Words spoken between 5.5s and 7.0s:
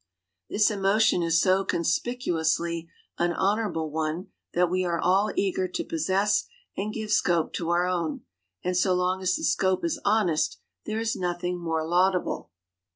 to possess and